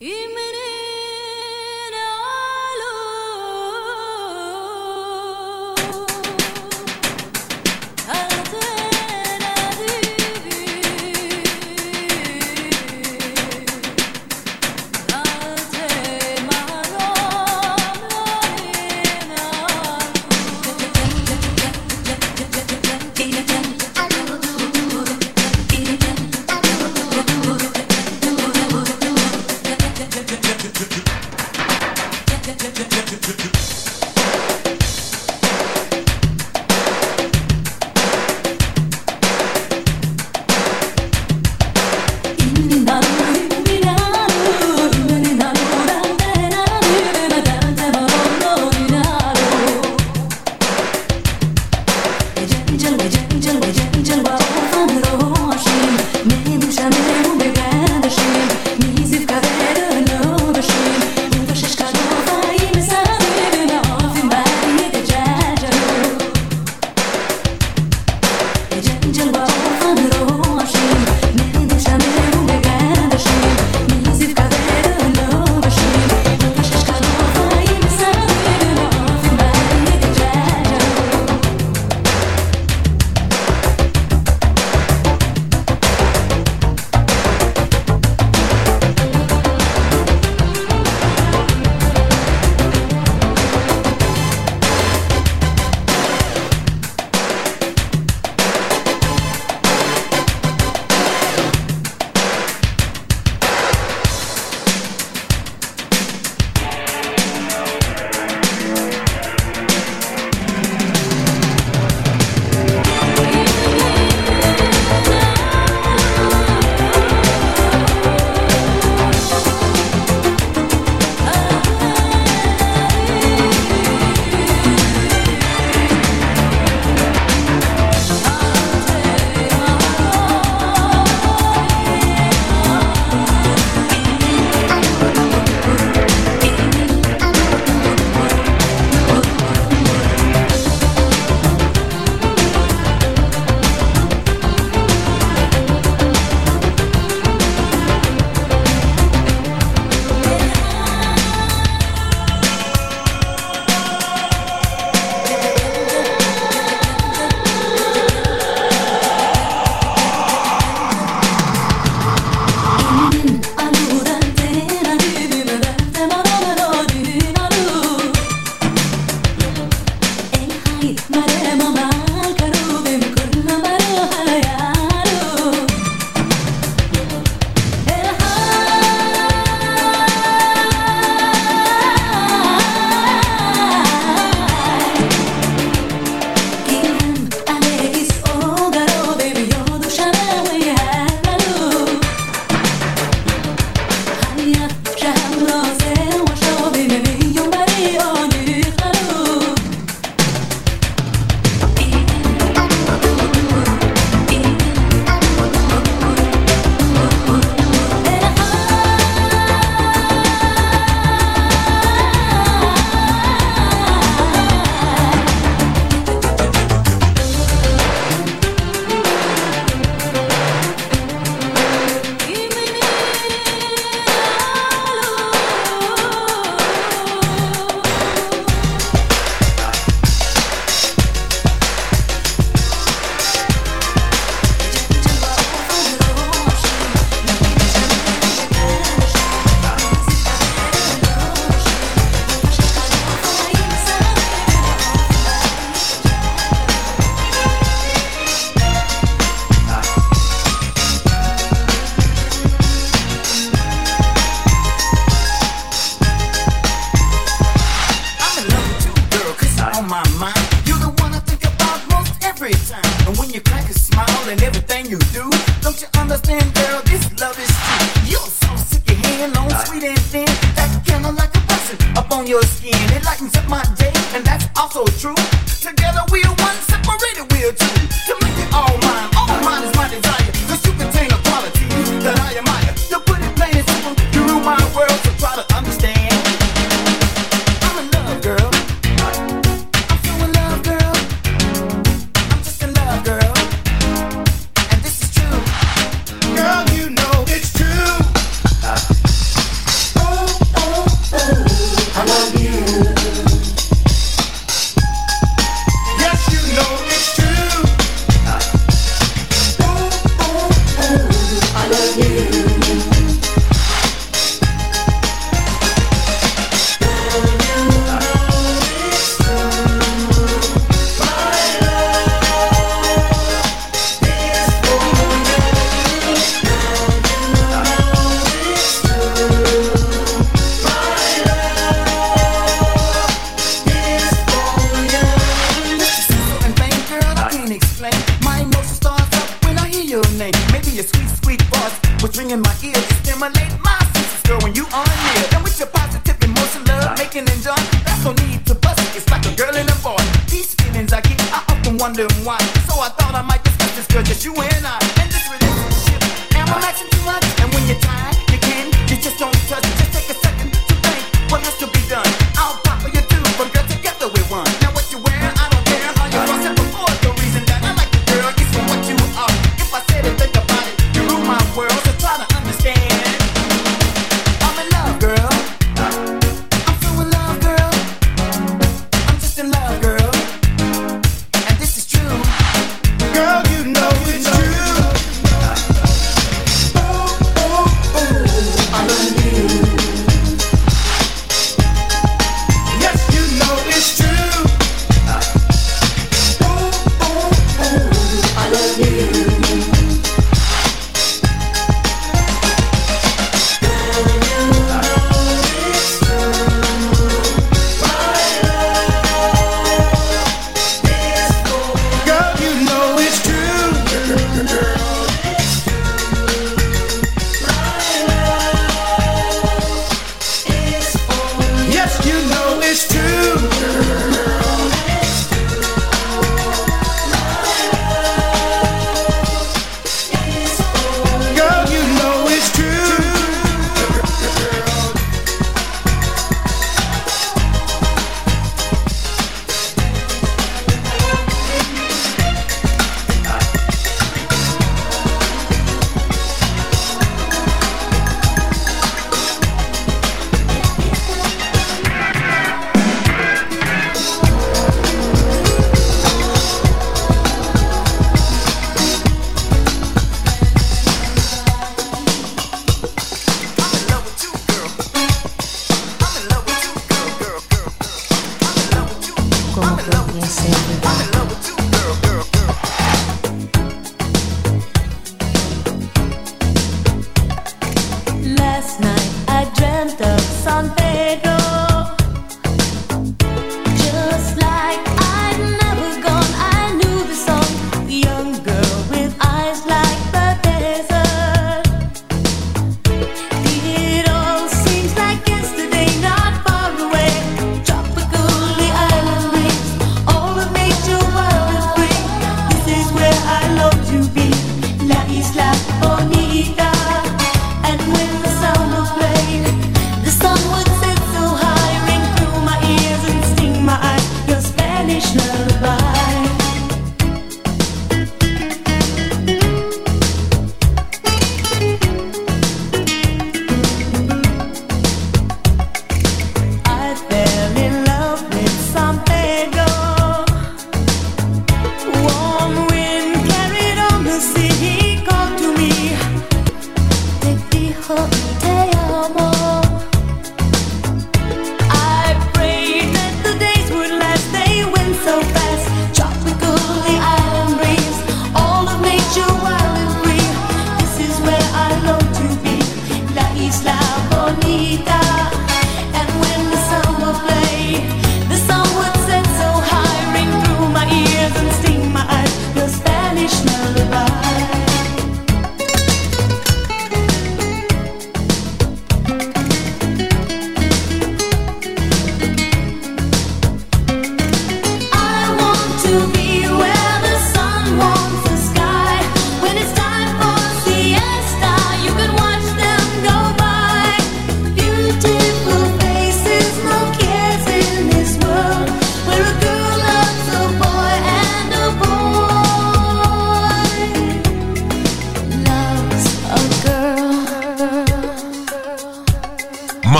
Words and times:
Y 0.00 0.06
me 0.06 0.67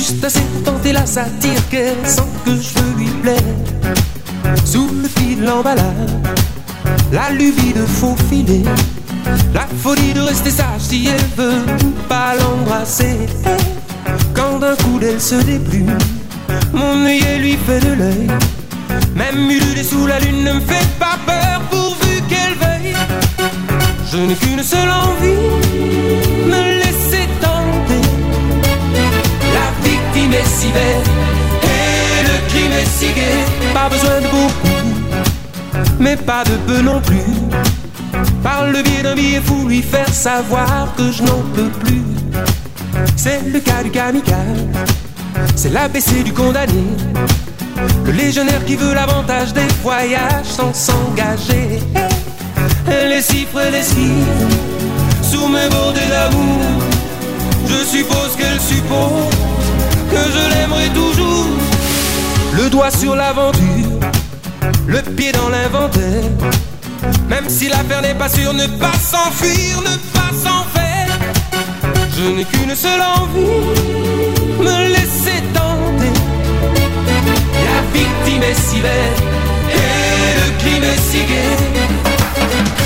Juste 0.00 0.24
assez 0.24 0.40
pour 0.40 0.62
tenter 0.62 0.94
la 0.94 1.04
satire 1.04 1.68
qu'elle 1.68 2.06
sent 2.06 2.22
que 2.46 2.52
je 2.52 2.98
lui 2.98 3.10
plaire. 3.22 3.36
Sous 4.64 4.88
le 4.88 5.06
fil 5.06 5.44
l'emballage, 5.44 6.08
la 7.12 7.28
lubie 7.28 7.74
de 7.74 7.84
faux 7.84 8.16
filet, 8.30 8.62
la 9.52 9.66
folie 9.82 10.14
de 10.14 10.20
rester 10.20 10.52
sage 10.52 10.80
si 10.88 11.06
elle 11.06 11.26
veut 11.36 11.66
pas 12.08 12.34
l'embrasser. 12.34 13.14
Quand 14.32 14.58
d'un 14.58 14.74
coup 14.76 14.98
d'elle 14.98 15.20
se 15.20 15.34
déplume, 15.34 15.98
mon 16.72 17.04
œil 17.04 17.20
lui 17.38 17.58
fait 17.66 17.80
de 17.80 17.92
l'œil. 17.92 18.26
Même 19.14 19.50
ululé 19.50 19.84
sous 19.84 20.06
la 20.06 20.18
lune 20.18 20.44
ne 20.44 20.52
me 20.54 20.60
fait 20.60 20.88
pas 20.98 21.18
peur 21.26 21.60
pourvu 21.70 22.22
qu'elle 22.26 22.54
veuille. 22.54 22.94
Je 24.10 24.16
n'ai 24.16 24.34
qu'une 24.34 24.62
seule 24.62 24.88
envie, 24.88 25.36
me 26.46 26.89
La 30.10 30.16
victime 30.16 30.34
est 30.34 30.44
si 30.44 30.66
belle 30.72 31.04
et 31.62 32.22
le 32.24 32.48
crime 32.48 32.72
est 32.72 32.98
si 32.98 33.12
gai. 33.12 33.44
Pas 33.72 33.88
besoin 33.88 34.20
de 34.20 34.26
beaucoup, 34.26 35.30
mais 36.00 36.16
pas 36.16 36.42
de 36.42 36.56
peu 36.66 36.80
non 36.80 37.00
plus. 37.00 37.22
Par 38.42 38.66
le 38.66 38.82
biais 38.82 39.02
d'un 39.02 39.14
billet 39.14 39.40
fou, 39.40 39.68
lui 39.68 39.82
faire 39.82 40.08
savoir 40.08 40.88
que 40.96 41.12
je 41.12 41.22
n'en 41.22 41.42
peux 41.54 41.68
plus. 41.68 42.02
C'est 43.14 43.40
le 43.46 43.60
cas 43.60 43.84
du 43.84 43.90
kamikaze, 43.90 44.66
c'est 45.54 45.72
l'ABC 45.72 46.24
du 46.24 46.32
condamné. 46.32 46.84
Le 48.04 48.10
légionnaire 48.10 48.64
qui 48.64 48.74
veut 48.74 48.94
l'avantage 48.94 49.52
des 49.52 49.68
voyages 49.82 50.46
sans 50.46 50.74
s'engager. 50.74 51.80
Les 52.88 53.22
chiffres 53.22 53.60
et 53.60 53.70
les 53.70 53.82
sous 55.22 55.46
mes 55.46 55.68
bordées 55.68 56.00
d'amour. 56.10 56.60
Je 57.68 57.84
suppose 57.84 58.34
qu'elle 58.36 58.60
suppose 58.60 59.59
que 60.10 60.22
je 60.34 60.54
l'aimerai 60.54 60.88
toujours. 60.90 61.46
Le 62.52 62.68
doigt 62.68 62.90
sur 62.90 63.14
l'aventure, 63.14 64.00
le 64.86 65.02
pied 65.02 65.32
dans 65.32 65.48
l'inventaire. 65.48 66.24
Même 67.28 67.48
si 67.48 67.68
l'affaire 67.68 68.02
n'est 68.02 68.14
pas 68.14 68.28
sûre, 68.28 68.52
ne 68.52 68.66
pas 68.66 68.92
s'enfuir, 68.92 69.80
ne 69.80 69.96
pas 70.16 70.32
s'en 70.44 70.64
faire. 70.74 71.10
Je 72.16 72.24
n'ai 72.36 72.44
qu'une 72.44 72.74
seule 72.74 73.00
envie, 73.00 74.60
me 74.66 74.88
laisser 74.88 75.40
tenter. 75.54 76.12
La 77.66 77.80
victime 77.94 78.42
est 78.42 78.60
si 78.68 78.80
belle 78.80 79.18
et 79.72 80.32
le 80.40 80.48
crime 80.58 80.84
est 80.84 81.02
si 81.10 81.18
gai. 81.30 82.79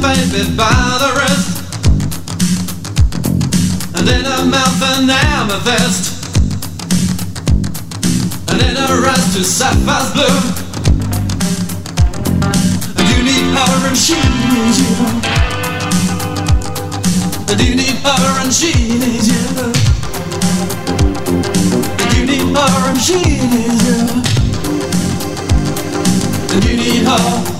baby 0.00 0.56
by 0.56 0.72
the 1.02 1.10
wrist 1.16 1.60
And 3.96 4.08
in 4.08 4.24
her 4.24 4.44
mouth 4.46 4.82
an 4.82 5.10
amethyst. 5.10 6.04
And 8.48 8.62
in 8.62 8.76
her 8.76 9.06
eyes 9.08 9.34
two 9.34 9.44
sapphires 9.44 10.12
blue. 10.14 10.40
And 12.96 13.06
you 13.12 13.22
need 13.28 13.46
her 13.56 13.88
and 13.88 13.96
she 13.96 14.18
needs 14.48 14.78
you 14.80 14.94
And 17.50 17.60
you 17.60 17.74
need 17.76 17.98
her 18.04 18.40
and 18.40 18.52
she 18.52 18.72
needs 18.98 19.28
you 19.28 19.44
And 22.00 22.10
you 22.16 22.22
need 22.26 22.56
her 22.56 22.88
and 22.88 23.00
she 23.00 23.18
needs 23.52 23.82
you 23.86 23.98
And 26.54 26.64
you 26.64 26.76
need 26.76 27.04
her 27.06 27.59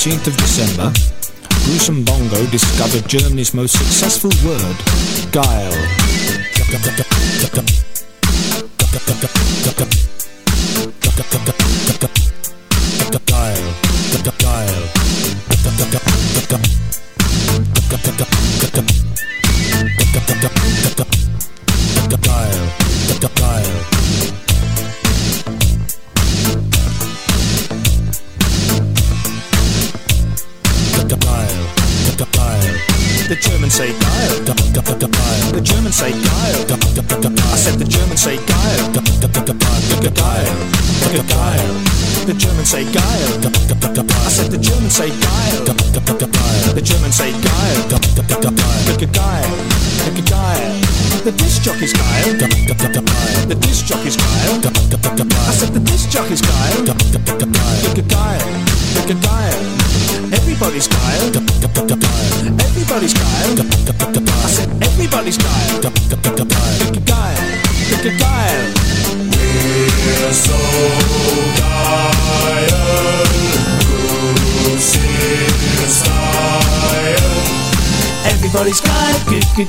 15th 0.00 0.28
of 0.28 0.36
December, 0.38 0.90
Bruce 1.66 1.90
and 1.90 2.06
Bongo 2.06 2.46
discovered 2.46 3.06
Germany's 3.06 3.52
most 3.52 3.76
successful 3.76 4.30
word, 4.48 4.76
guile. 5.30 6.00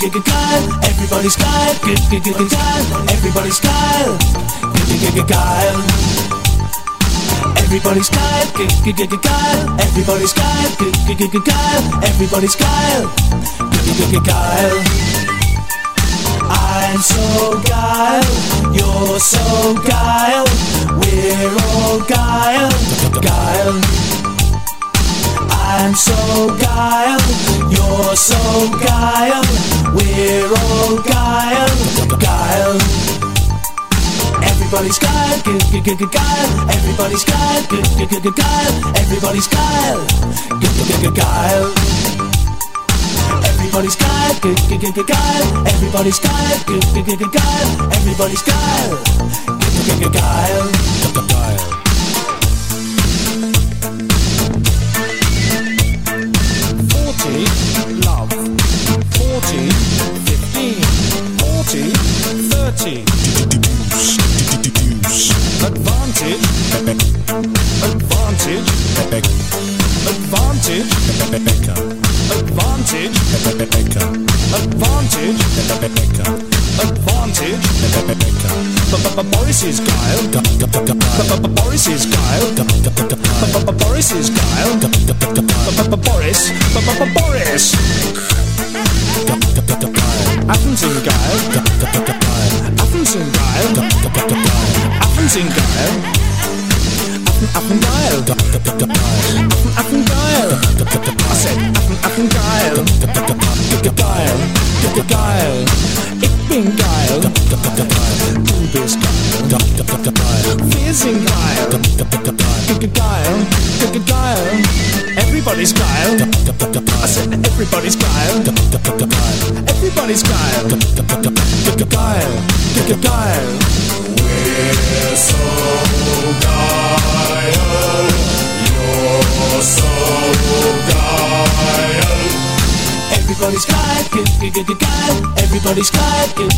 Guile. 0.09 0.79
Everybody's 0.83 1.35
Guile. 1.35 1.75
Guile. 1.85 3.05
Everybody's 3.13 3.59
Guile. 3.59 4.17
Guile. 5.27 5.83
Everybody's 7.57 8.09
Guile. 8.09 8.47
Guile. 8.81 9.79
Everybody's 9.79 10.33
Guile. 10.33 10.75
Guile. 11.29 12.03
Everybody's 12.03 12.55
Guile. 12.55 13.13
Guile. 14.25 14.83
I'm 16.49 16.99
so 16.99 17.61
Guile. 17.61 18.73
You're 18.73 19.19
so 19.19 19.75
Guile. 19.85 20.47
We're 20.97 21.57
all 21.61 21.99
Guile. 22.07 22.71
Guile. 23.21 24.20
I'm 25.81 25.95
so 25.95 26.13
guile, 26.61 27.17
you're 27.73 28.15
so 28.15 28.37
guile, 28.85 29.41
we're 29.97 30.45
all 30.45 31.01
guile, 31.01 31.73
guile. 32.21 32.77
Everybody's 34.45 34.99
guile, 34.99 35.41
guiled, 35.41 35.65
guiled, 35.71 35.97
guiled, 35.97 36.11
guile. 36.11 36.69
everybody's 36.69 37.23
guile, 37.25 37.65
guiled, 37.65 37.97
guiled, 37.97 38.21
guiled, 38.21 38.35
guile. 38.37 38.93
everybody's 38.95 39.47
guiled, 39.47 40.07
guiled, 40.61 41.01
guiled, 41.01 41.15
guile. 41.15 41.73
Everybody's 43.49 43.95
guile, 43.95 44.39
guiled, 44.39 44.61
guiled, 44.69 44.93
guiled, 44.93 45.67
everybody's 45.67 46.19
guile. 46.19 46.63
guiled, 46.69 46.93
guile, 46.93 47.17
guiled, 47.17 47.93
everybody's 47.97 48.43
guiled, 48.43 49.03
guiled, 49.89 50.13
guile. 50.13 50.69
guiled. 50.69 51.00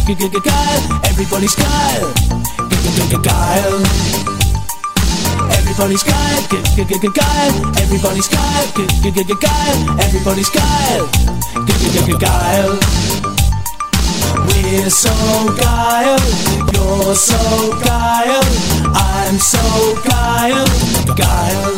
Guile. 0.05 0.99
everybody's 1.05 1.55
guile. 1.55 2.13
Kyle. 3.23 3.79
Everybody's 5.55 6.03
guile. 6.03 6.41
Kyle. 6.43 7.77
Everybody's 7.79 8.27
guile. 8.27 8.67
Kyle. 9.39 9.99
Everybody's 10.01 10.49
guile. 10.49 11.07
Kyle. 12.19 12.79
We're 14.45 14.89
so 14.89 15.55
guile. 15.55 16.19
you're 16.73 17.15
so 17.15 17.71
guile. 17.79 18.43
I'm 18.93 19.37
so 19.39 19.95
guile. 20.03 20.67
Guile. 21.15 21.75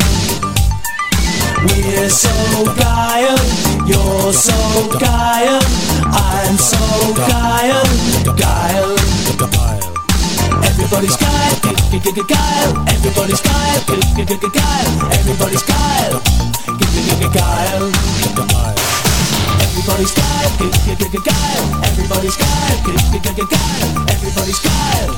We're 1.67 2.09
so 2.09 2.73
guile. 2.73 3.74
You're 3.85 4.33
so 4.33 4.57
guile, 4.97 5.61
I'm 6.09 6.57
so 6.57 7.13
guile, 7.13 7.85
Guile. 8.33 8.97
Everybody's 10.65 11.15
Guile, 11.17 11.53
Guile. 11.61 12.01
guile, 12.01 12.23
guile. 12.25 12.73
Everybody's 12.89 13.41
Guile, 13.41 13.81
Guile. 13.85 14.25
guile, 14.25 14.49
guile. 14.49 14.89
Everybody's 15.13 15.61
Guile, 15.61 16.17
Guile. 16.17 16.95
guile, 17.29 17.91
guile. 18.41 18.73
Everybody's 19.61 20.13
Guile, 20.17 20.49
Guile. 20.57 20.95
guile, 20.97 21.21
guile. 21.21 21.65
Everybody's 21.85 22.35
Guile, 22.37 22.81
Guile. 22.81 23.85
Everybody's 24.09 24.59
Guile, 24.65 25.13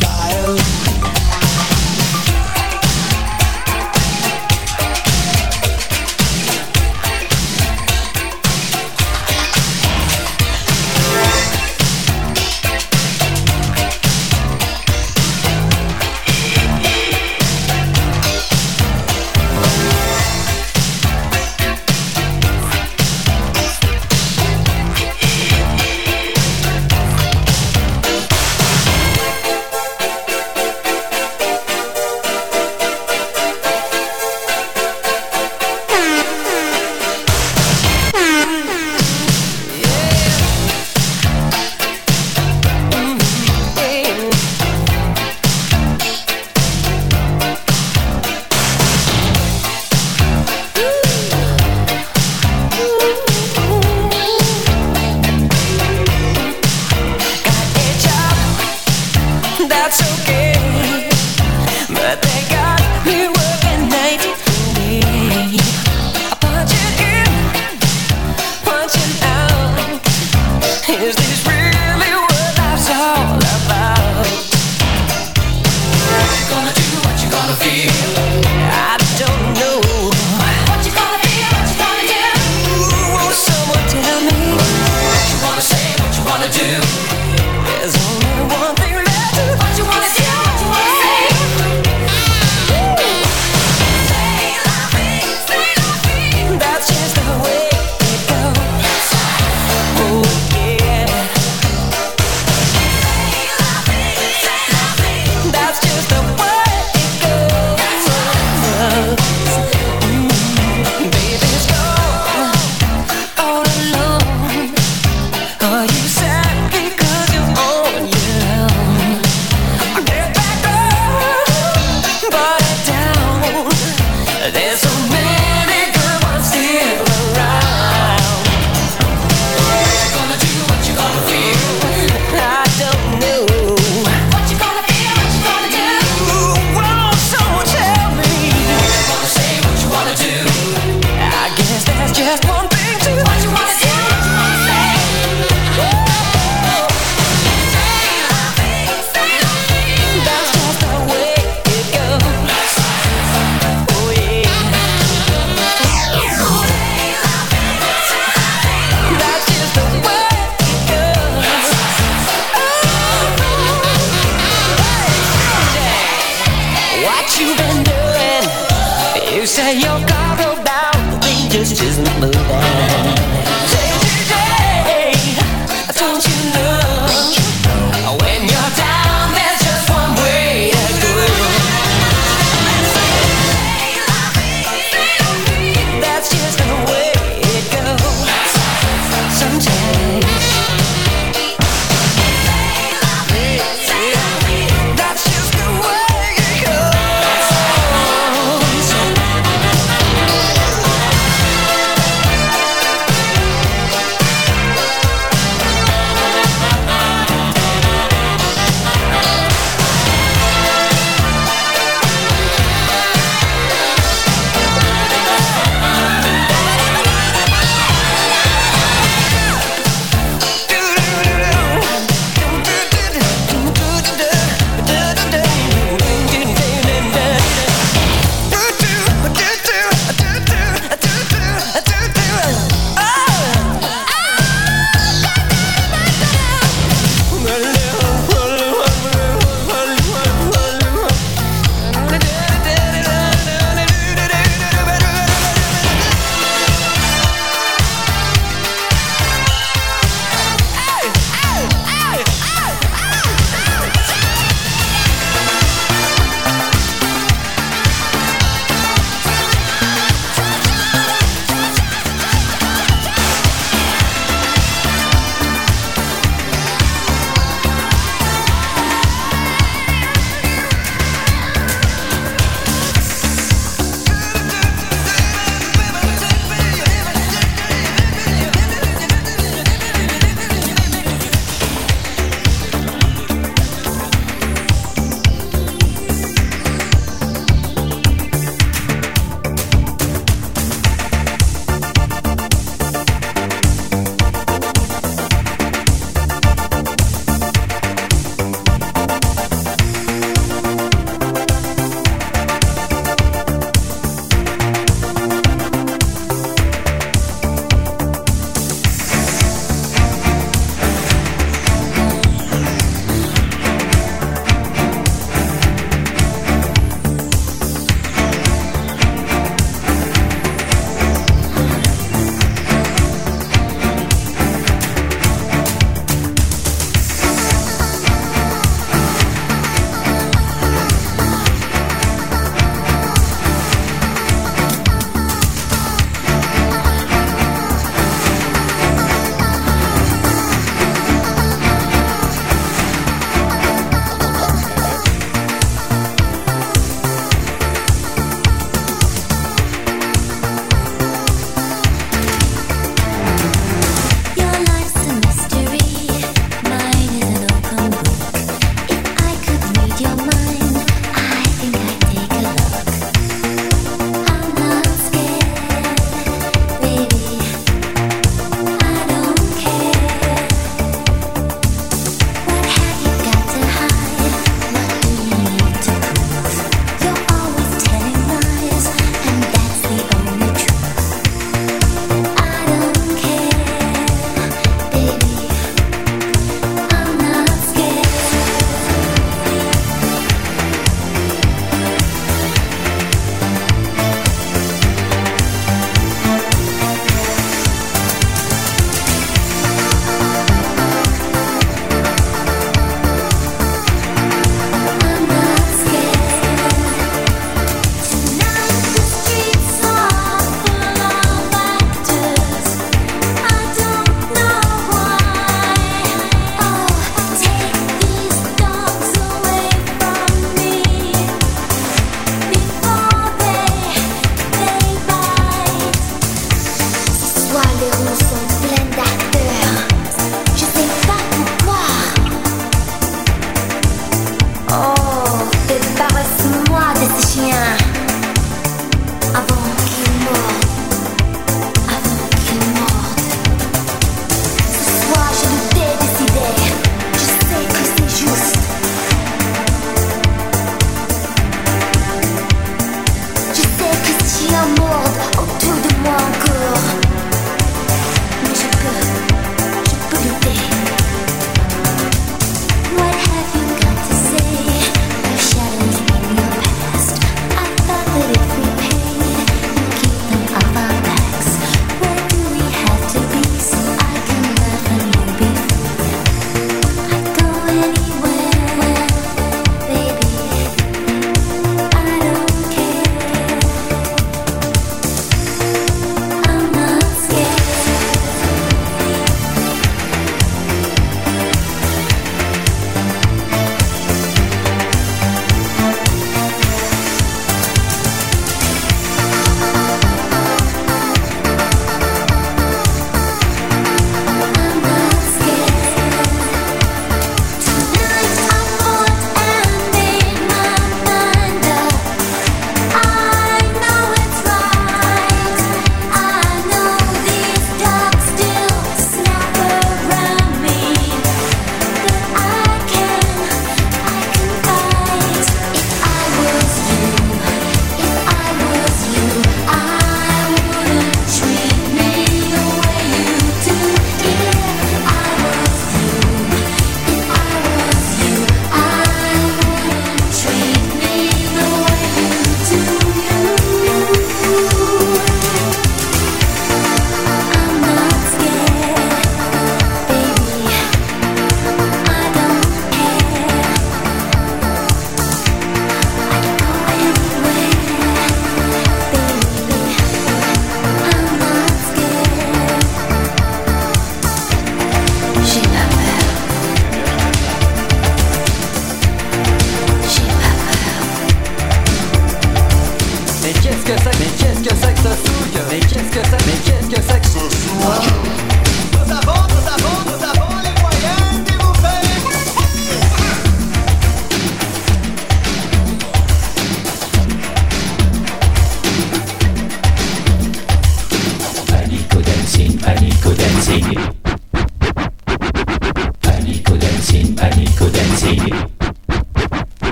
Guile. 0.00 1.23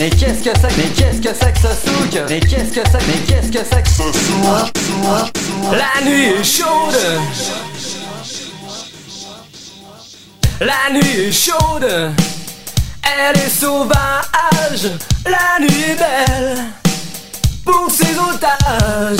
Mais 0.00 0.08
qu'est-ce 0.08 0.42
que 0.42 0.50
c'est 0.58 0.76
Mais 0.78 0.88
qu'est-ce 0.96 1.20
que 1.20 1.28
c'est 1.28 1.52
que 1.52 1.58
ce 1.58 1.68
souk? 1.68 2.22
Mais 2.30 2.40
qu'est-ce 2.40 2.72
que 2.72 2.80
c'est 2.90 3.06
Mais 3.06 3.18
qu'est-ce 3.26 3.52
que 3.52 3.58
c'est 3.58 3.82
que 3.82 3.88
ce 3.90 3.96
souk? 3.96 4.72
La 5.72 6.02
nuit 6.02 6.24
est 6.24 6.42
chaude. 6.42 6.96
La 10.58 10.90
nuit 10.90 11.28
est 11.28 11.32
chaude. 11.32 12.12
Elle 13.02 13.36
est 13.36 13.50
sauvage. 13.50 14.90
La 15.26 15.60
nuit 15.60 15.84
est 15.90 15.96
belle. 15.96 16.64
Pour 17.62 17.90
ses 17.90 18.16
otages. 18.18 19.18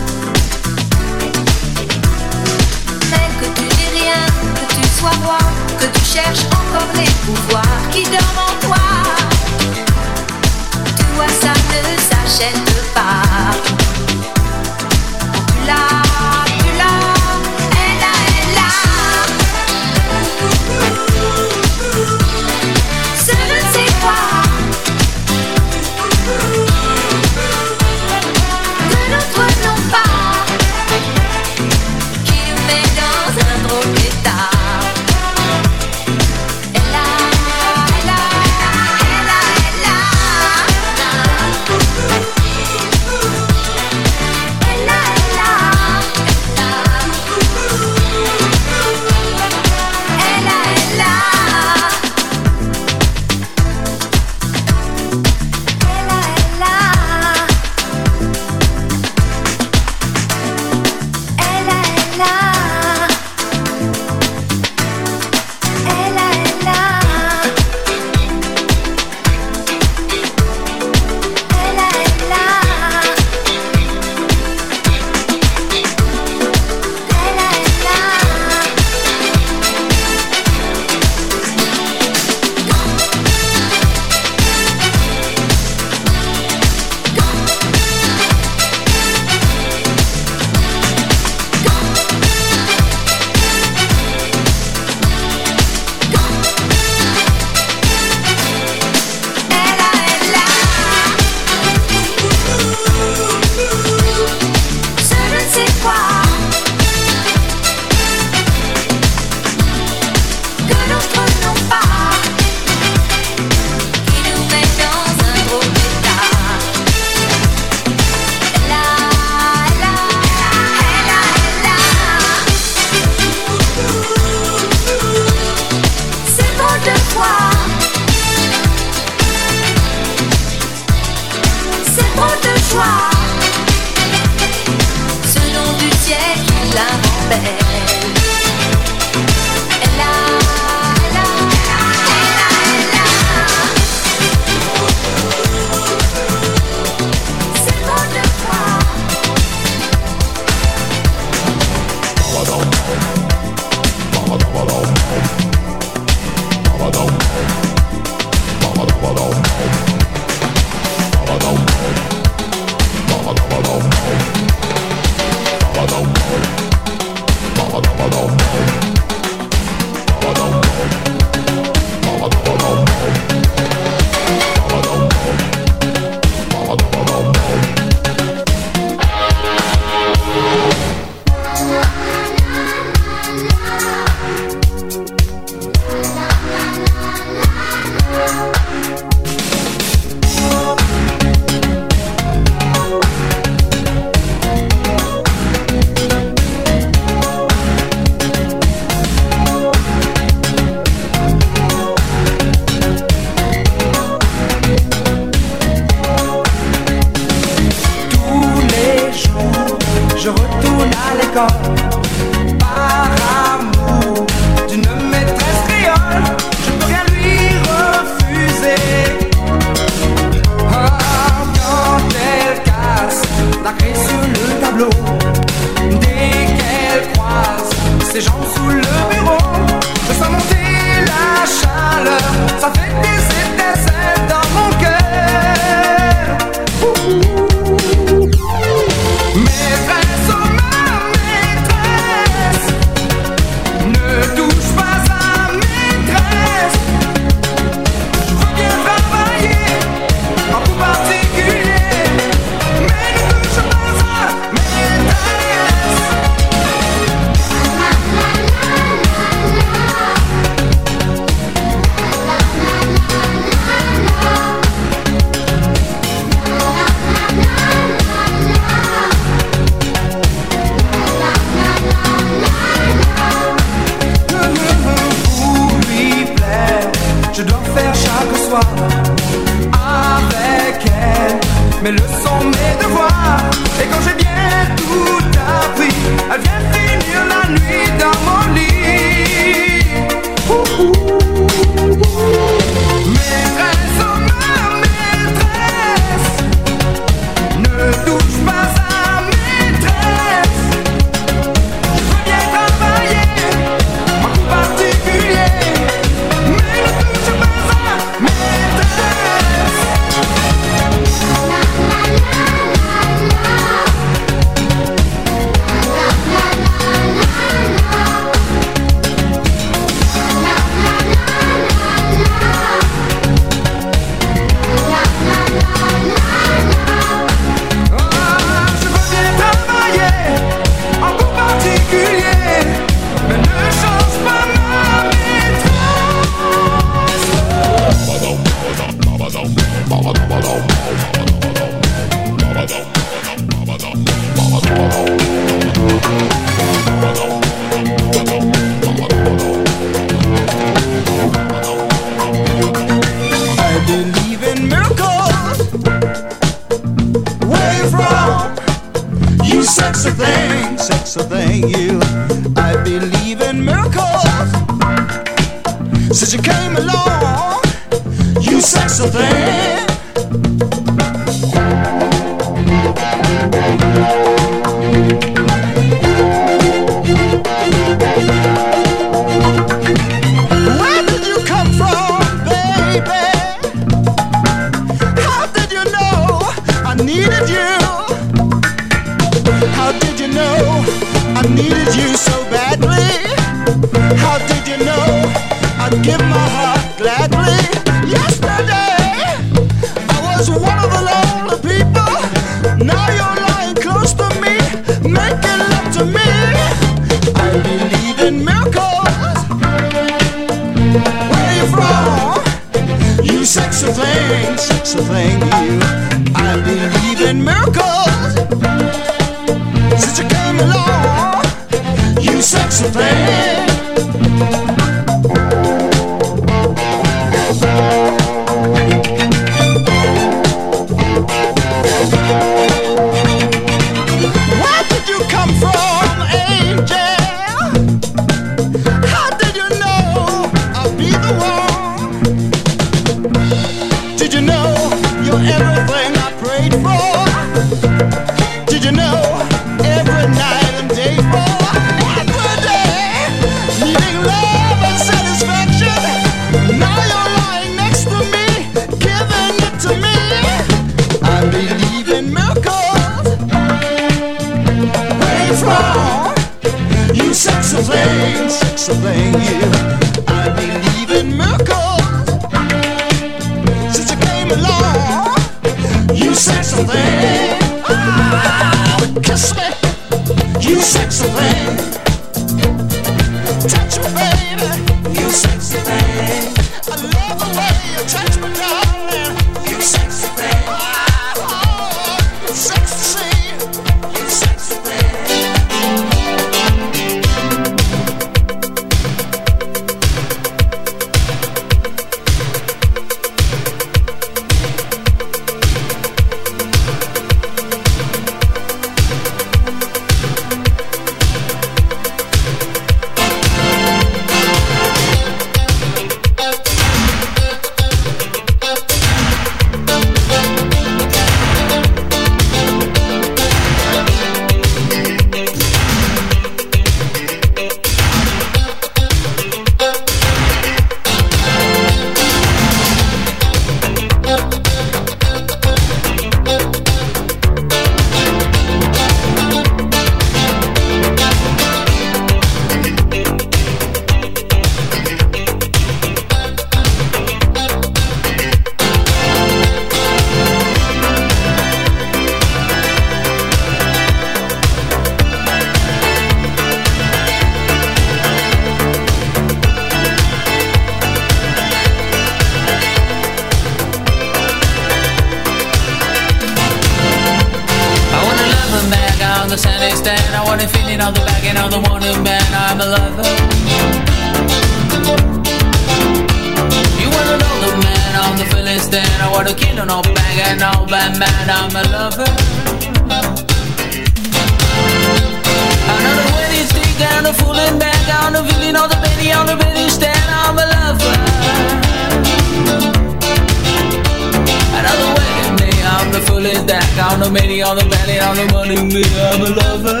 on 597.74 597.82
the 597.82 597.96
belly, 597.96 598.20
on 598.20 598.36
the 598.36 598.46
running 598.54 598.88
me 598.88 599.02
of 599.02 599.40
a 599.40 599.50
lover. 599.58 600.00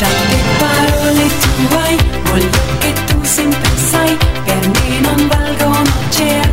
Tante 0.00 0.38
parole 0.58 1.26
tu 1.42 1.76
hai, 1.76 1.96
voglio 2.24 2.60
che 2.78 2.92
tu 3.06 3.18
sempre 3.22 3.70
sai, 3.90 4.16
per 4.44 4.68
me 4.68 5.00
non 5.00 5.28
valgono 5.28 5.90
oceani. 6.08 6.47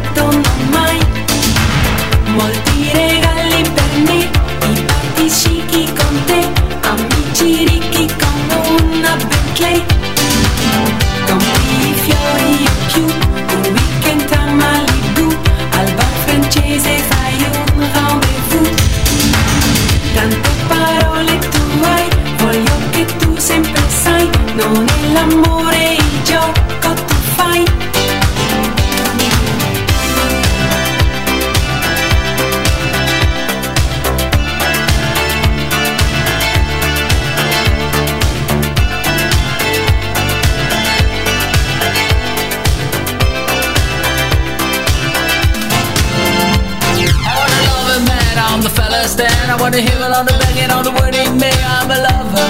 on 49.65 49.71
the 49.71 49.81
heel, 49.81 50.03
on 50.03 50.25
the 50.27 50.31
banging, 50.33 50.69
on 50.69 50.83
the 50.83 50.91
word 50.91 51.15
in 51.15 51.39
me, 51.39 51.49
I'm 51.65 51.89
a 51.89 51.97
lover. 51.97 52.49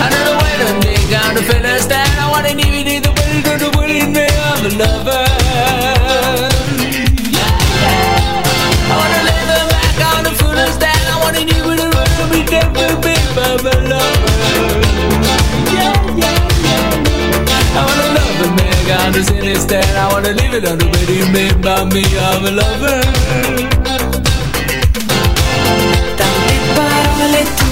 I 0.00 0.08
don't 0.08 0.24
know 0.24 0.36
where 0.40 0.58
to 0.62 0.80
dig, 0.80 1.12
I'm 1.12 1.34
the 1.34 1.42
feelings 1.42 1.86
that 1.88 2.08
I 2.18 2.30
want 2.30 2.46
to 2.48 2.54
need, 2.54 2.84
need 2.84 3.04
the 3.04 3.10
word, 3.12 3.60
the 3.60 3.68
word 3.76 3.90
in 3.90 4.14
me, 4.14 4.24
I'm 4.24 4.64
a 4.64 4.70
lover. 4.80 5.11
God 18.92 19.16
is 19.16 19.30
in 19.30 19.42
his 19.42 19.62
stand. 19.62 19.96
I 19.96 20.12
wanna 20.12 20.32
leave 20.40 20.52
it 20.52 20.68
on 20.68 20.76
the 20.76 20.88
way 20.92 21.04
you 21.18 21.26
made 21.32 21.56
by 21.62 21.82
me. 21.94 22.04
I'm 22.28 22.44
a 22.44 22.52
lover. 22.60 23.00
Dame 26.18 26.56
para 26.76 27.26
le 27.34 27.42
tu 27.56 27.68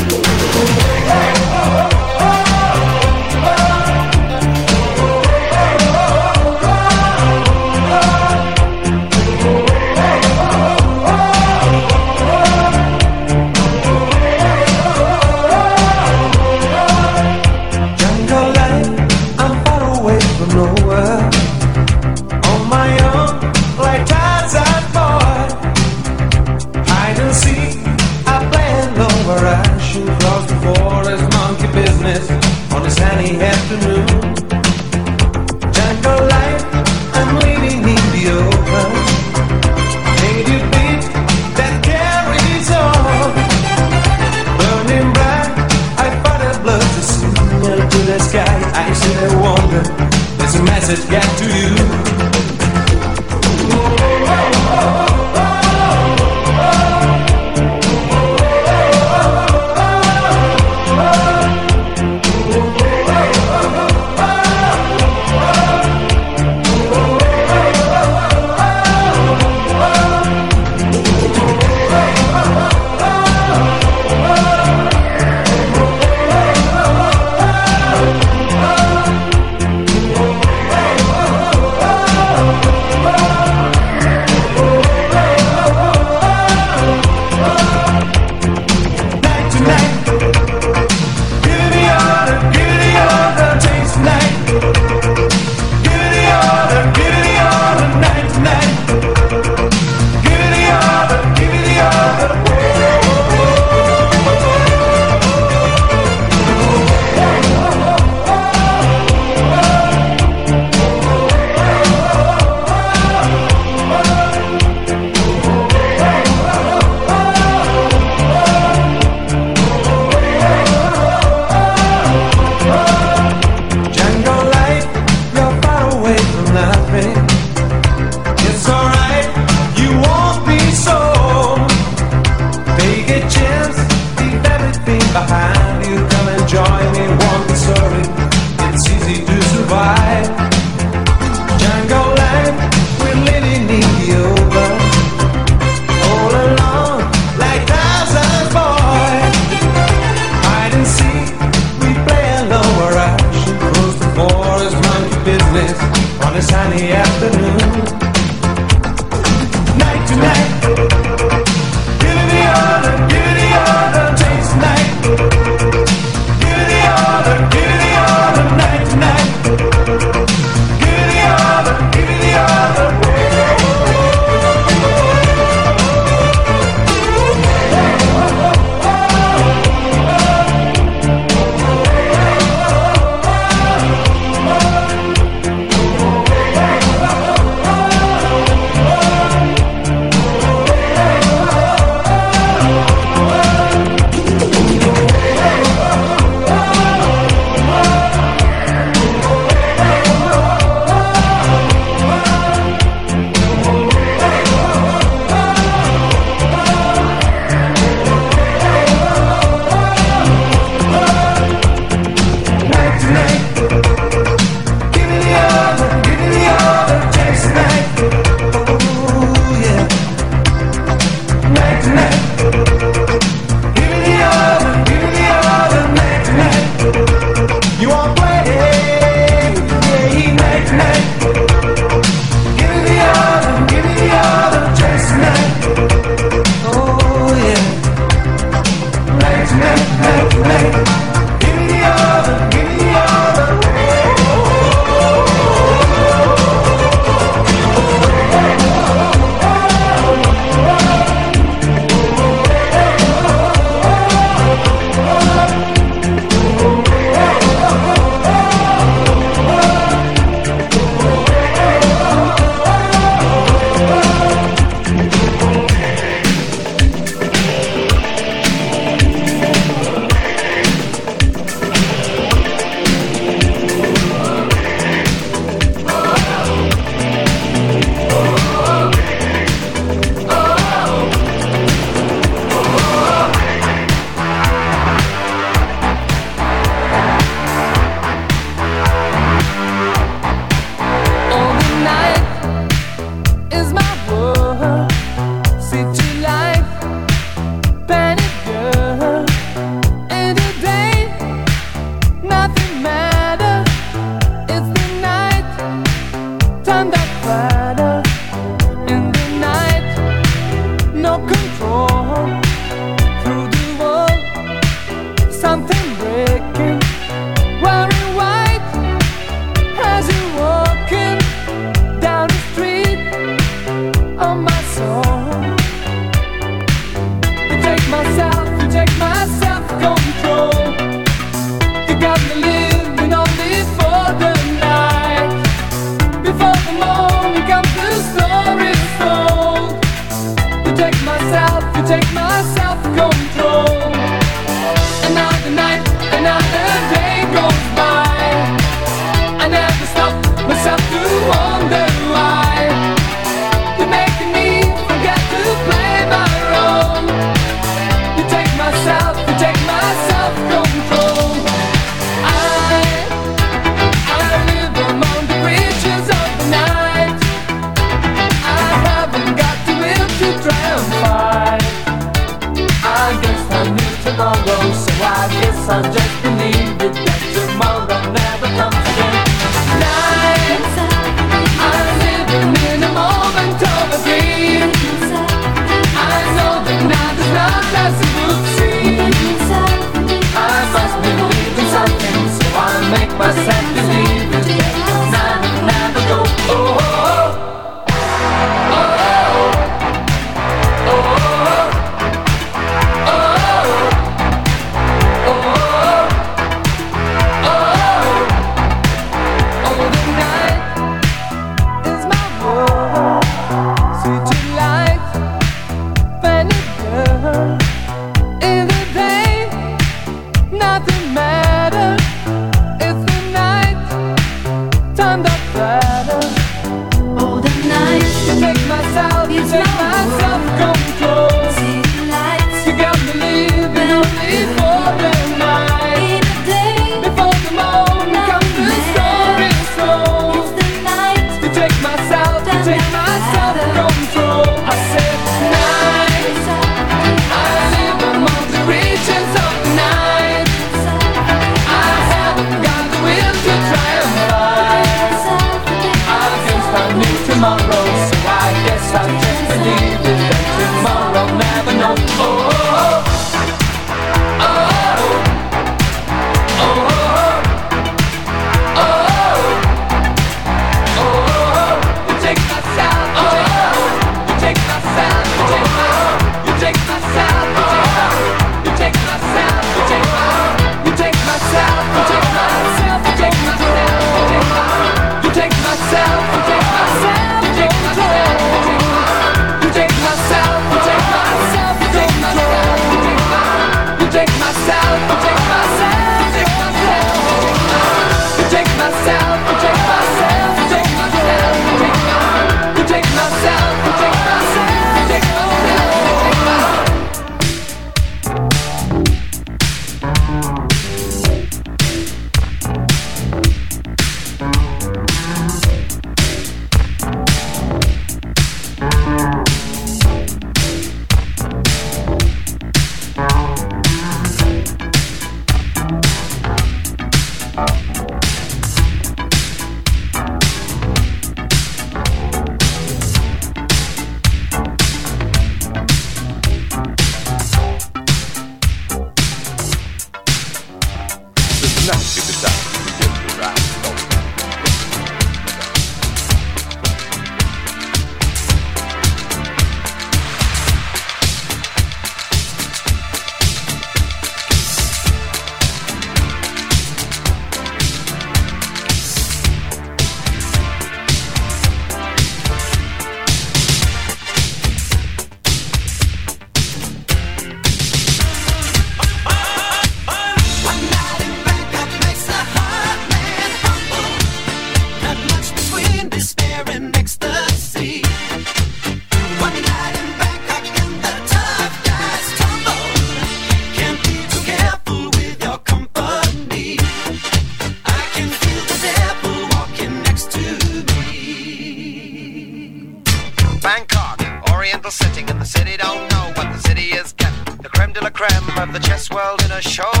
world 599.13 599.43
in 599.43 599.51
a 599.51 599.61
show 599.61 600.00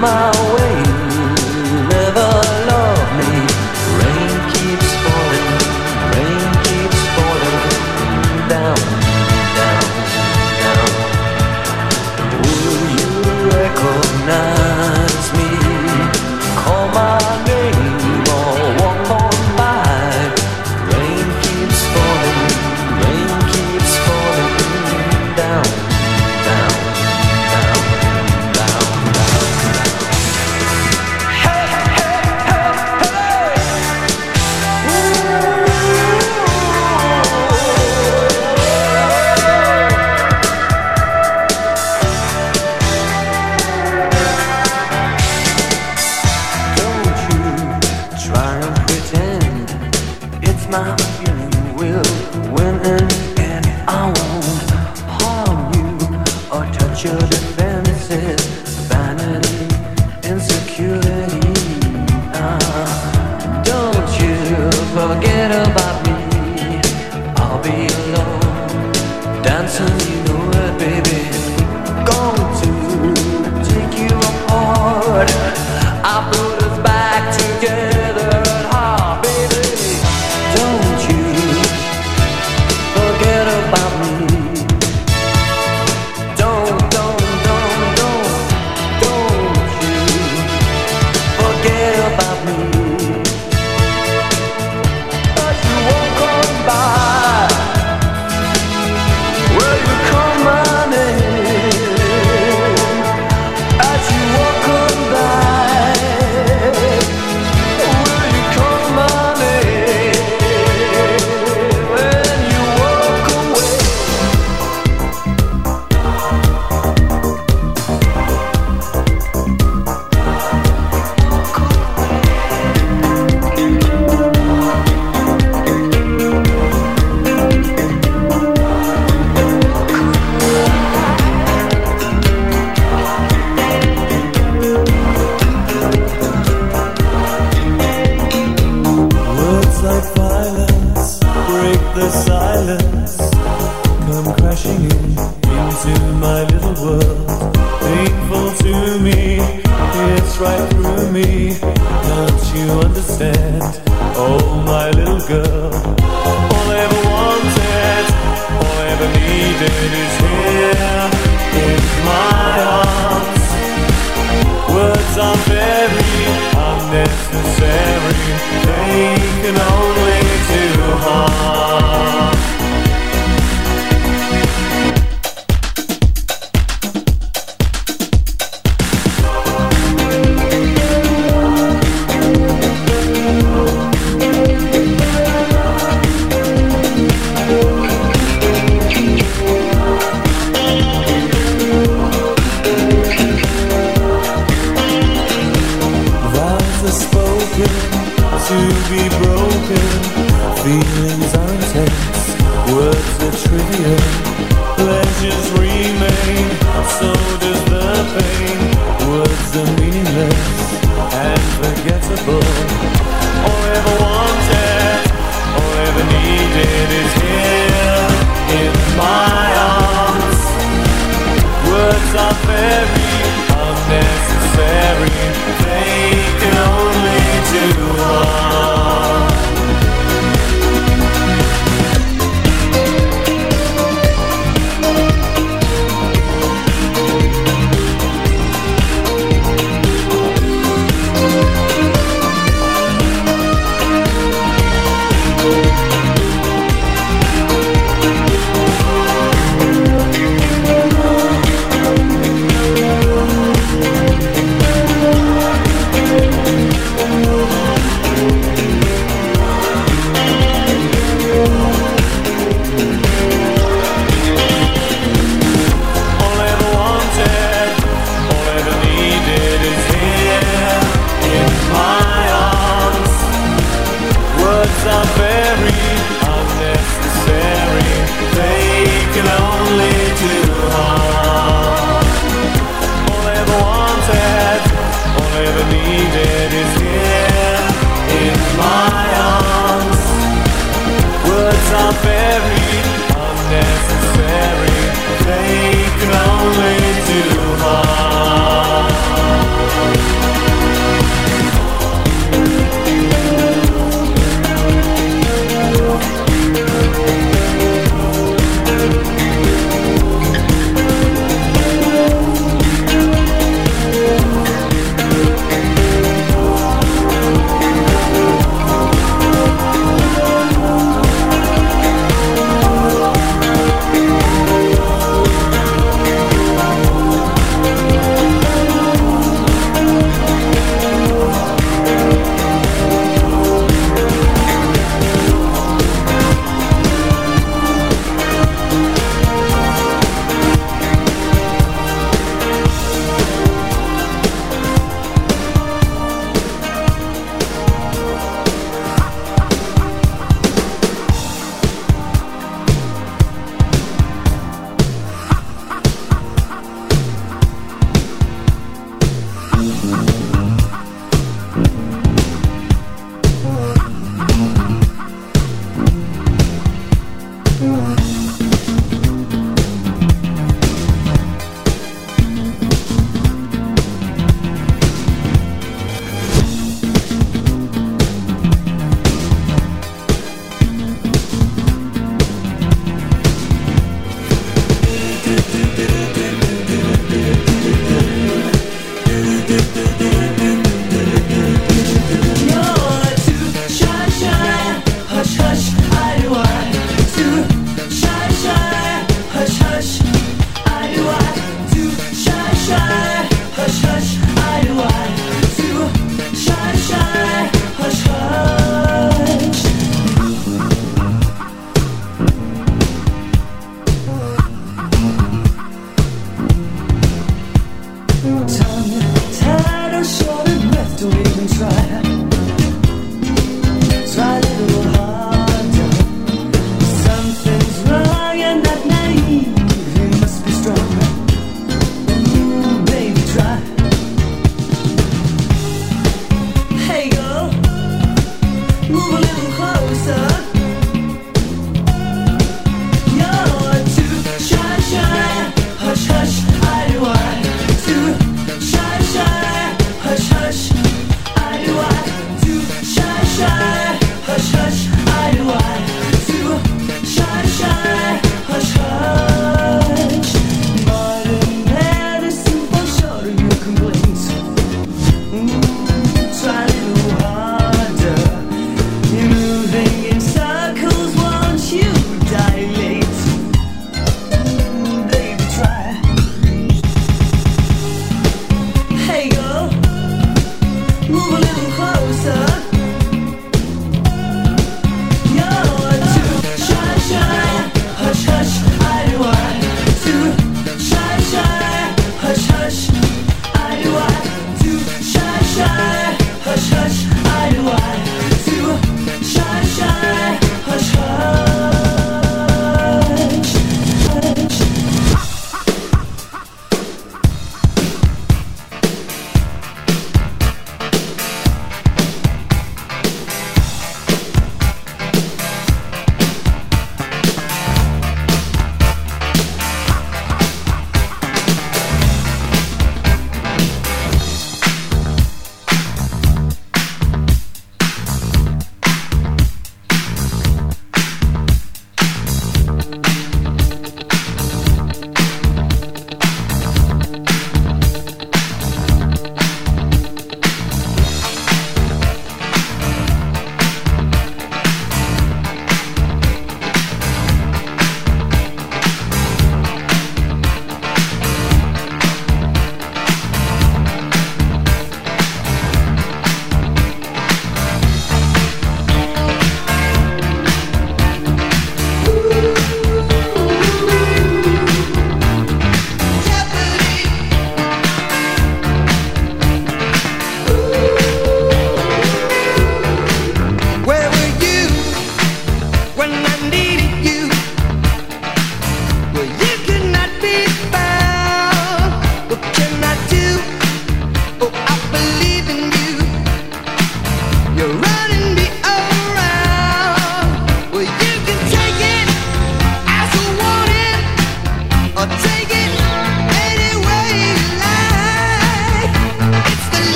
mal. 0.00 0.49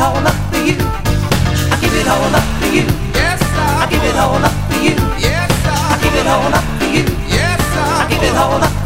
all 0.00 0.16
up 0.26 0.34
for 0.50 0.58
you. 0.58 0.76
I 0.80 1.78
give 1.80 1.94
it 1.94 2.08
all 2.08 2.34
up 2.34 2.46
for 2.60 2.66
you. 2.66 2.84
Yes, 3.14 3.40
I 3.42 3.86
give 3.90 4.02
it 4.02 4.16
all 4.16 4.34
up 4.34 4.52
for 4.70 4.80
you. 4.80 4.96
Yes, 5.20 5.50
I 5.66 5.98
give 6.02 6.14
it 6.14 6.26
all 6.26 6.54
up 6.54 6.64
for 6.80 6.86
you. 6.86 7.04
Yes, 7.28 7.60
I 7.76 8.06
give 8.08 8.22
it 8.22 8.34
all 8.34 8.62
up. 8.64 8.79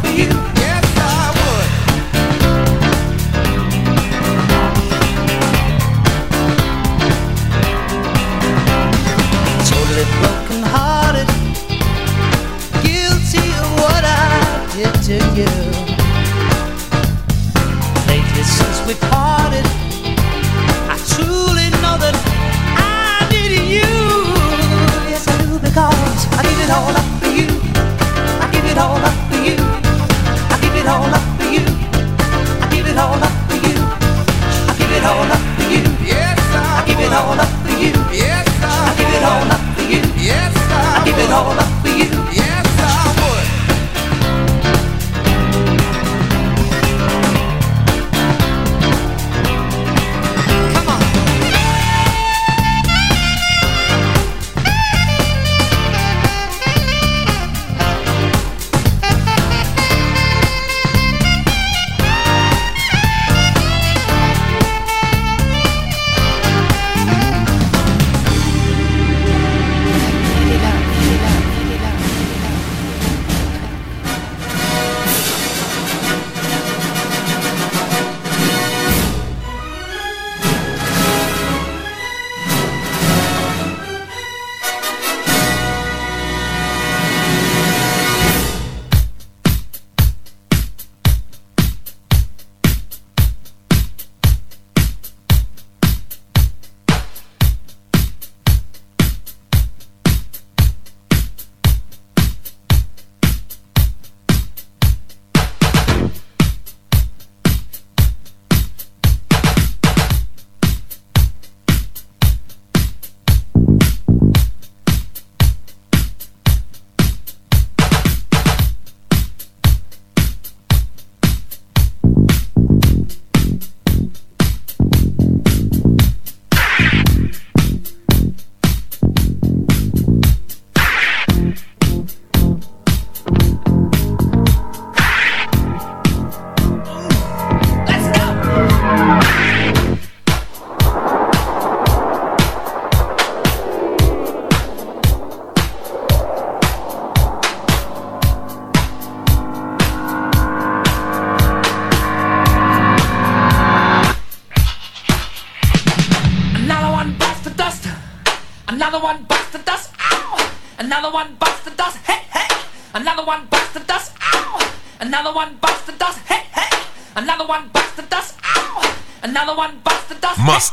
all 37.15 37.39
up 37.39 37.47
for 37.63 37.71
you. 37.71 37.93
Yes, 38.11 38.45
I, 38.61 38.91
I 38.91 38.95
give 38.97 39.09
it 39.09 39.23
all 39.23 39.51
up 39.55 39.61
for 39.75 39.83
you. 39.83 40.01
Yes, 40.21 40.51
I, 40.55 41.01
I 41.01 41.05
give 41.05 41.17
it 41.17 41.31
all 41.31 41.57
up. 41.57 41.74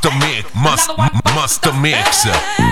master 0.02 0.18
mix, 0.18 1.34
master 1.34 1.72
mix. 1.74 2.71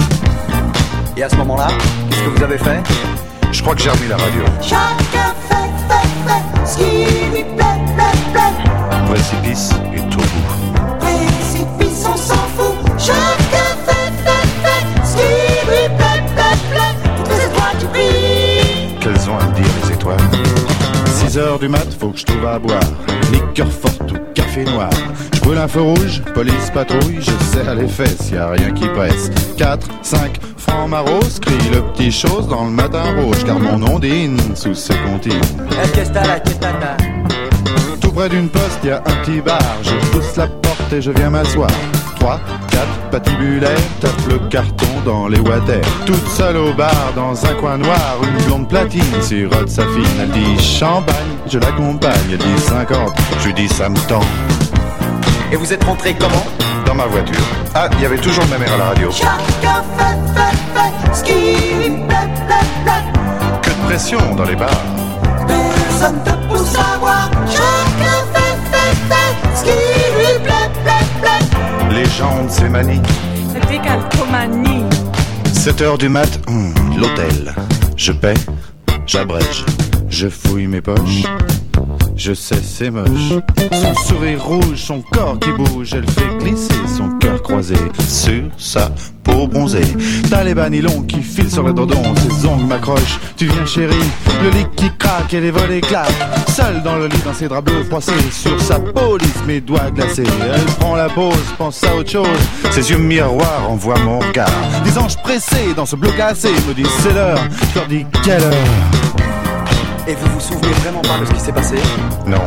Et 1.21 1.23
à 1.23 1.29
ce 1.29 1.35
moment-là, 1.35 1.67
qu'est-ce 2.09 2.23
que 2.23 2.29
vous 2.29 2.43
avez 2.43 2.57
fait? 2.57 2.81
Je 3.51 3.61
crois 3.61 3.75
que 3.75 3.81
j'ai 3.81 3.91
remis 3.91 4.07
la 4.07 4.17
radio. 4.17 4.41
Chacun 4.59 5.35
fait, 5.47 5.69
fait, 5.87 6.09
fait 6.25 6.65
ce 6.65 6.77
qui 6.77 7.29
lui 7.29 7.43
plaît, 7.43 7.77
plaît, 7.95 8.17
plaît. 8.33 9.05
Précipice 9.07 9.69
et 9.95 9.99
tout 10.09 10.17
bout. 10.17 10.99
Précipice, 10.99 12.07
on 12.11 12.17
s'en 12.17 12.33
fout. 12.57 12.73
Chacun 12.97 13.69
fait, 13.85 14.11
fait, 14.25 14.47
fait 14.63 14.83
ce 15.05 15.13
qui 15.13 15.69
lui 15.69 15.95
plaît, 15.95 16.23
plaît, 16.33 16.57
plaît. 16.71 16.95
Toutes 17.17 17.29
les 17.29 17.45
étoiles 17.45 17.77
qui 17.77 17.85
brillent. 17.85 18.99
Qu'elles 18.99 19.29
ont 19.29 19.37
à 19.37 19.43
me 19.43 19.53
dire 19.53 19.71
les 19.83 19.93
étoiles? 19.93 20.17
6 21.05 21.37
heures 21.37 21.59
du 21.59 21.67
mat, 21.67 21.85
faut 21.99 22.09
que 22.09 22.17
je 22.17 22.25
trouve 22.25 22.47
à 22.47 22.57
boire. 22.57 22.79
Liqueur 23.31 23.71
forte 23.71 24.11
ou 24.11 24.17
café 24.33 24.63
noir. 24.63 24.89
Je 25.35 25.39
brûle 25.39 25.59
un 25.59 25.67
feu 25.67 25.81
rouge, 25.81 26.23
police 26.33 26.71
patrouille, 26.73 27.19
je 27.19 27.31
serre 27.45 27.75
les 27.75 27.87
fesses, 27.87 28.31
y 28.31 28.37
a 28.37 28.49
rien 28.49 28.71
qui 28.71 28.87
presse. 28.87 29.29
4, 29.57 29.87
5, 30.01 30.39
francs 30.81 30.89
maros, 30.89 31.39
crie 31.39 31.69
le 31.69 31.81
petit 31.93 32.11
chose 32.11 32.47
dans 32.47 32.65
le 32.65 32.71
matin 32.71 33.03
rouge, 33.15 33.43
car 33.45 33.59
mon 33.59 33.77
nom 33.77 33.99
dîne 33.99 34.39
sous 34.55 34.73
ce 34.73 34.93
comptine. 34.93 35.41
Qu'est-ce 35.93 36.09
que 36.09 36.13
t'as 36.13 36.39
qu'est-ce 36.39 36.55
que 36.55 36.59
t'as 36.59 36.97
Tout 38.01 38.11
près 38.11 38.29
d'une 38.29 38.49
poste, 38.49 38.79
y 38.83 38.89
a 38.89 38.97
un 38.97 39.23
petit 39.23 39.41
bar, 39.41 39.59
je 39.83 39.93
pousse 40.11 40.35
la 40.37 40.47
porte 40.47 40.93
et 40.93 41.01
je 41.01 41.11
viens 41.11 41.29
m'asseoir. 41.29 41.69
3, 42.19 42.39
4, 42.71 42.87
patibulaire, 43.11 43.77
tape 43.99 44.27
le 44.29 44.39
carton 44.49 44.87
dans 45.05 45.27
les 45.27 45.39
water. 45.39 45.81
Toute 46.05 46.27
seule 46.27 46.57
au 46.57 46.73
bar, 46.73 47.13
dans 47.15 47.45
un 47.45 47.53
coin 47.55 47.77
noir, 47.77 48.17
une 48.23 48.45
blonde 48.45 48.67
platine 48.67 49.21
sirote 49.21 49.69
sa 49.69 49.83
fine. 49.83 50.19
Elle 50.19 50.31
dit 50.31 50.59
champagne, 50.59 51.15
je 51.47 51.59
l'accompagne, 51.59 52.31
elle 52.31 52.37
dit 52.37 52.59
50, 52.59 53.11
je 53.39 53.45
lui 53.47 53.53
dis 53.53 53.67
ça 53.67 53.87
me 53.87 53.97
tend. 54.07 54.25
Et 55.51 55.55
vous 55.57 55.71
êtes 55.73 55.83
rentré 55.83 56.15
comment? 56.15 56.45
Dans 56.85 56.95
ma 56.95 57.05
voiture. 57.05 57.45
Ah, 57.75 57.89
il 57.93 58.01
y 58.01 58.05
avait 58.05 58.17
toujours 58.17 58.45
ma 58.47 58.57
mère 58.57 58.73
à 58.73 58.77
la 58.77 58.85
radio. 58.85 59.11
Chacun 59.11 59.83
fait, 59.97 60.33
fait, 60.33 60.60
Que 63.61 63.69
de 63.69 63.85
pression 63.85 64.35
dans 64.35 64.45
les 64.45 64.55
bars. 64.55 64.69
Personne 65.47 66.23
te 66.23 66.31
pousse 66.47 66.75
à 66.75 66.97
voir. 66.99 67.29
Chacun 67.47 68.25
fait, 68.33 68.57
fait, 68.71 68.95
fait 69.09 69.33
ce 69.55 69.63
qui 69.63 69.69
lui 69.69 70.39
plaît, 70.43 70.69
plaît, 70.83 71.07
plaît. 71.21 71.95
Les 71.95 72.05
gens 72.05 72.43
de 72.43 72.49
ces 72.49 72.69
manies. 72.69 73.01
La 73.53 73.59
décalcomanie. 73.65 74.85
7 75.53 75.81
heures 75.81 75.97
du 75.97 76.09
mat, 76.09 76.39
hum, 76.47 76.73
l'hôtel. 76.97 77.53
Je 77.95 78.11
paie, 78.11 78.33
j'abrège, 79.05 79.63
je 80.09 80.27
fouille 80.27 80.67
mes 80.67 80.81
poches. 80.81 81.23
Je 82.15 82.33
sais, 82.33 82.61
c'est 82.63 82.89
moche. 82.89 83.33
Son 83.71 83.95
sourire 84.03 84.43
rouge, 84.43 84.77
son 84.77 85.01
corps 85.01 85.37
qui 85.39 85.51
bouge, 85.51 85.93
elle 85.93 86.09
fait 86.09 86.37
glisser 86.39 86.73
son 86.87 87.09
cœur 87.19 87.41
croisé 87.41 87.75
sur 88.07 88.43
sa 88.57 88.89
peau 89.31 89.47
bronzée. 89.47 89.81
T'as 90.29 90.43
les 90.43 90.53
bas 90.53 90.69
nylons 90.69 91.01
qui 91.03 91.21
filent 91.21 91.51
sur 91.51 91.63
le 91.63 91.73
dodon, 91.73 92.01
ses 92.15 92.45
ongles 92.45 92.65
m'accrochent. 92.65 93.19
Tu 93.37 93.47
viens, 93.47 93.65
chérie, 93.65 93.95
le 94.43 94.49
lit 94.49 94.67
qui 94.75 94.91
craque 94.97 95.33
et 95.33 95.39
les 95.39 95.51
volets 95.51 95.81
claquent. 95.81 96.09
Seule 96.49 96.81
dans 96.83 96.95
le 96.95 97.07
lit, 97.07 97.21
dans 97.25 97.33
ses 97.33 97.47
draps 97.47 97.63
bleus 97.63 97.83
froissés, 97.85 98.11
sur 98.31 98.59
sa 98.61 98.79
peau 98.79 99.17
lisse, 99.17 99.43
mes 99.47 99.61
doigts 99.61 99.89
glacés. 99.91 100.23
Elle 100.53 100.65
prend 100.79 100.95
la 100.95 101.09
pause, 101.09 101.35
pense 101.57 101.83
à 101.83 101.95
autre 101.95 102.11
chose. 102.11 102.27
Ses 102.71 102.91
yeux 102.91 102.97
miroirs 102.97 103.69
envoient 103.69 103.99
mon 103.99 104.19
regard. 104.19 104.49
Des 104.83 104.97
anges 104.97 105.17
pressés 105.17 105.73
dans 105.75 105.85
ce 105.85 105.95
bloc 105.95 106.15
cassé 106.15 106.49
me 106.67 106.73
disent 106.73 106.87
c'est 106.99 107.13
l'heure. 107.13 107.39
Je 107.73 107.79
leur 107.79 107.87
dis 107.87 108.05
quelle 108.23 108.43
heure? 108.43 108.53
Et 110.07 110.15
vous 110.15 110.27
vous 110.33 110.39
souvenez 110.39 110.73
vraiment 110.83 111.01
pas 111.01 111.19
de 111.19 111.25
ce 111.25 111.31
qui 111.31 111.39
s'est 111.39 111.51
passé? 111.53 111.75
Non, 112.25 112.41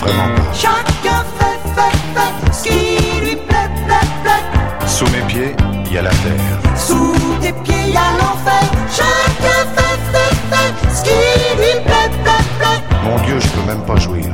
vraiment 0.00 0.34
pas. 0.34 0.52
Chacun 0.52 1.24
fait, 1.38 1.58
fait, 1.74 1.96
fait 2.14 2.52
ce 2.52 2.62
qui 2.64 3.20
lui 3.24 3.36
plaît, 3.36 3.70
plaît, 3.86 4.08
plaît. 4.24 4.86
Sous 4.86 5.06
mes 5.06 5.22
pieds, 5.28 5.54
il 5.88 5.94
y 5.94 5.98
a 5.98 6.02
la 6.02 6.10
terre. 6.10 6.76
Sous 6.76 7.14
tes 7.40 7.52
pieds, 7.52 7.92
y 7.92 7.96
a 7.96 8.10
l'enfer. 8.18 8.62
Chacun 8.90 9.60
fait, 9.74 9.98
fait, 10.12 10.34
fait 10.50 10.94
ce 10.94 11.02
qui 11.02 11.10
lui 11.56 11.84
plaît, 11.84 12.10
plaît, 12.22 12.44
plaît. 12.58 12.82
Mon 13.04 13.16
Dieu, 13.24 13.38
je 13.40 13.48
peux 13.48 13.66
même 13.66 13.82
pas 13.84 13.96
jouir. 13.96 14.26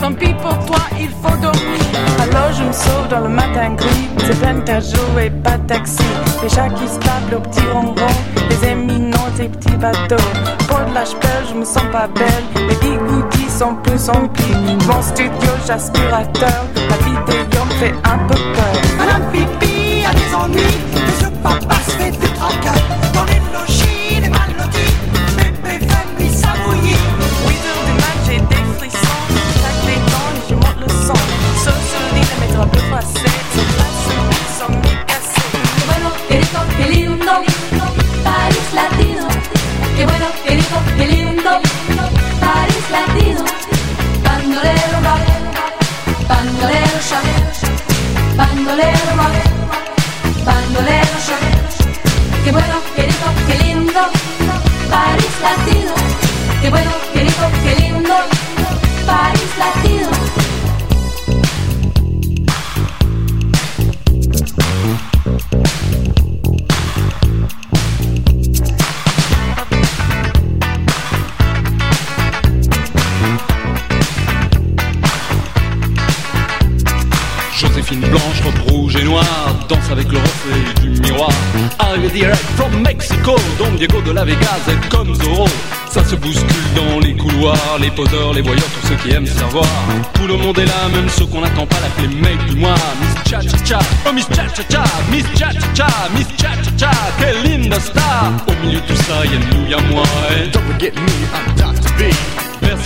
Tant 0.00 0.12
pis 0.12 0.34
pour 0.34 0.58
toi, 0.66 0.80
il 0.98 1.08
faut 1.08 1.36
dormir. 1.36 1.80
Alors 2.18 2.52
je 2.52 2.64
me 2.64 2.72
sauve 2.72 3.08
dans 3.08 3.20
le 3.20 3.28
matin 3.28 3.74
gris. 3.76 4.08
C'est 4.18 4.40
peine 4.40 4.62
à 4.68 4.80
jouer, 4.80 5.30
pas 5.44 5.58
de 5.58 5.66
taxi. 5.66 6.02
Les 6.42 6.48
chats 6.48 6.70
qui 6.70 6.88
se 6.88 6.98
tapent 6.98 7.32
au 7.36 7.40
petit 7.40 7.66
ronron. 7.72 8.14
Les 8.48 8.68
éminents, 8.68 9.28
ces 9.36 9.48
petits 9.48 9.76
bateaux. 9.76 10.16
Pour 10.66 10.80
de 10.80 10.94
la 10.94 11.04
je 11.04 11.54
me 11.54 11.64
sens 11.64 11.84
pas 11.92 12.08
belle. 12.08 12.66
Les 12.68 12.76
bigoudis 12.76 13.50
sont 13.50 13.74
plus 13.82 14.08
emplis. 14.08 14.54
Mon 14.88 15.02
studio, 15.02 15.50
j'aspirateur. 15.66 16.64
La 16.88 16.96
vidéo 16.96 17.64
me 17.64 17.74
fait 17.74 17.94
un 18.04 18.18
peu 18.26 18.34
peur. 18.34 18.74
Madame 18.98 19.30
Pipi 19.30 20.04
a 20.08 20.14
des 20.14 20.34
ennuis. 20.34 20.91
Like 22.60 22.81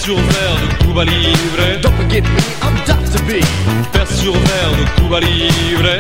sur 0.07 0.15
verre 0.15 0.57
de 0.61 0.85
Cuba 0.85 1.05
Libre. 1.05 1.81
Don't 1.83 1.93
forget 1.97 2.23
me, 2.23 2.39
I'm 2.63 2.77
Dr. 2.87 3.21
B. 3.27 3.43
Vers 3.93 4.09
sur 4.09 4.35
verre 4.35 4.71
de 4.79 5.01
Cuba 5.01 5.19
Libre. 5.19 5.96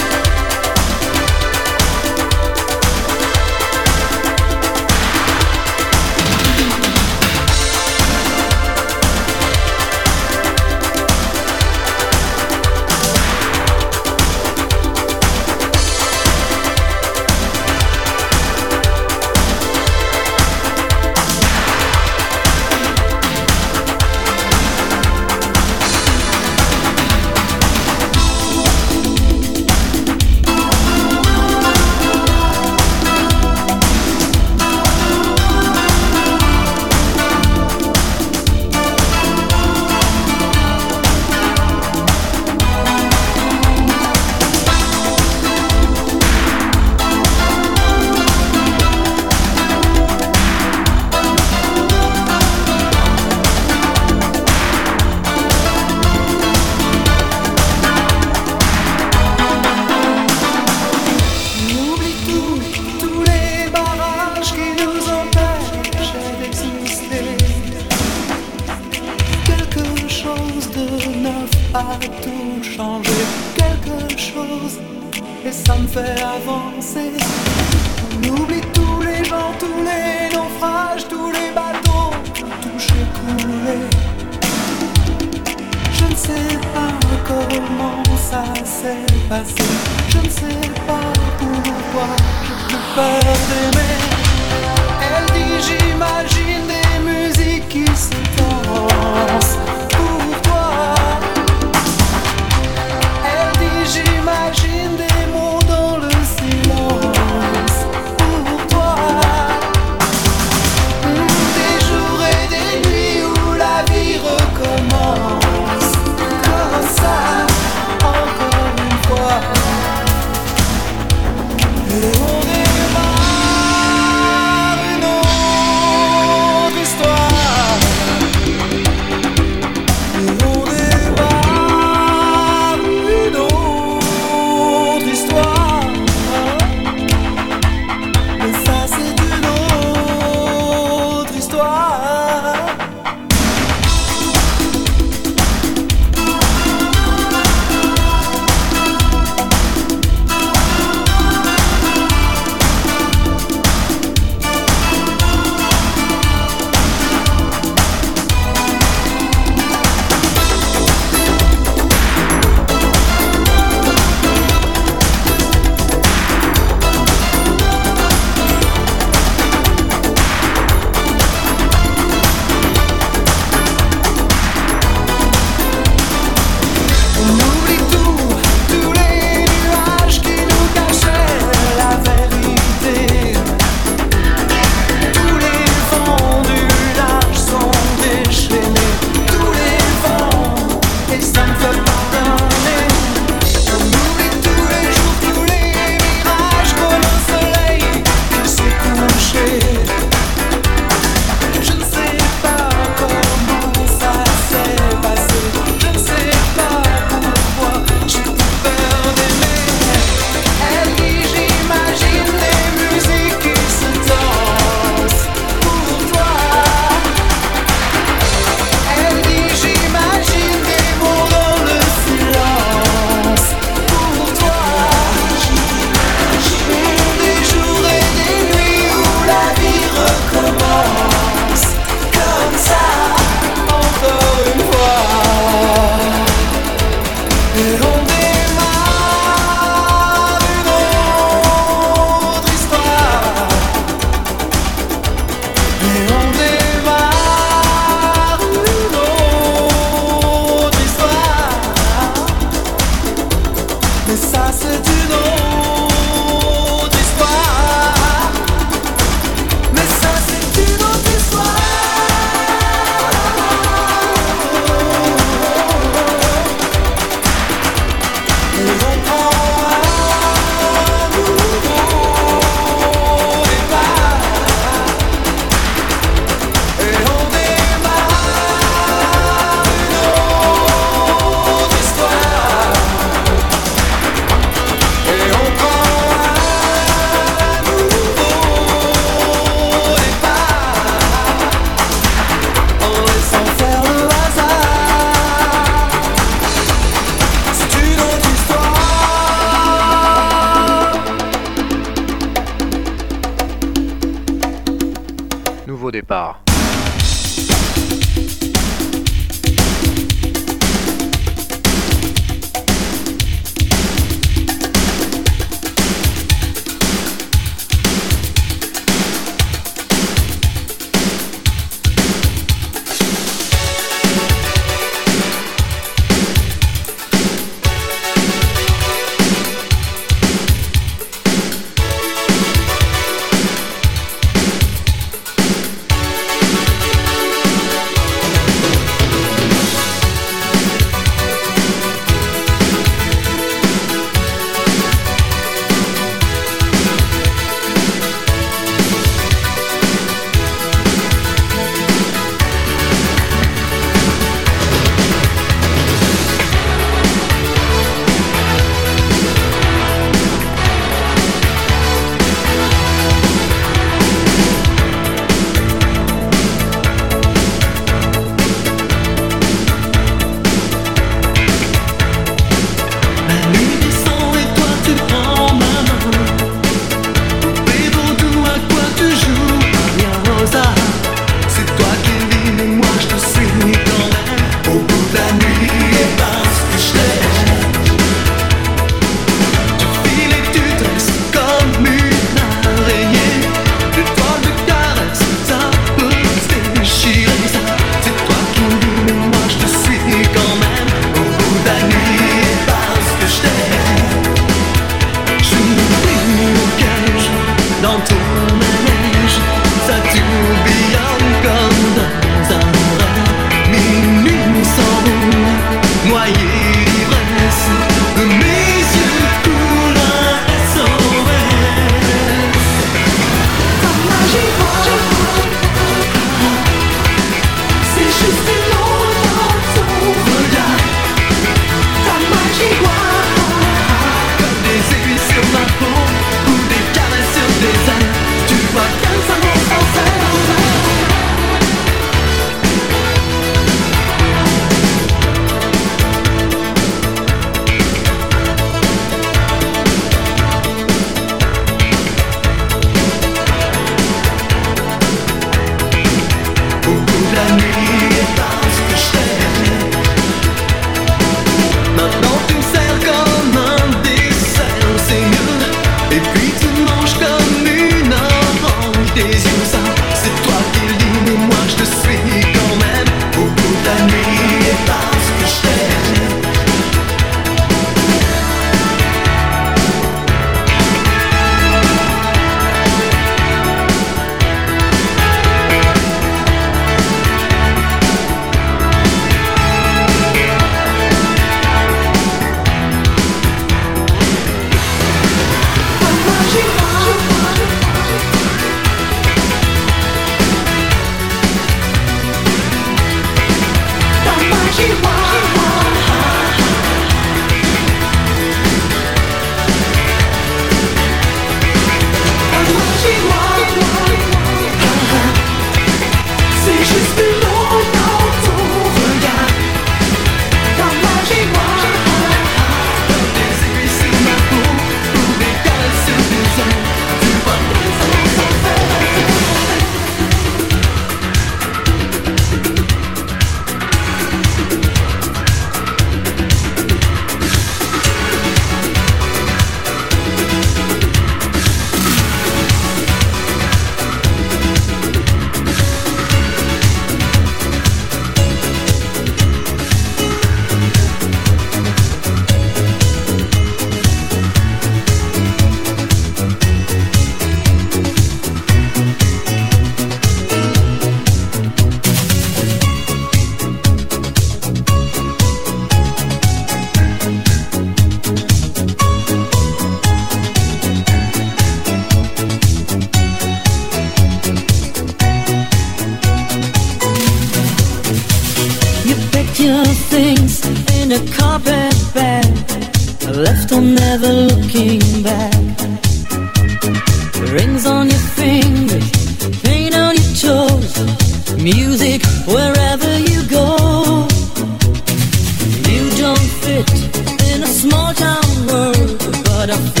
of 599.71 600.00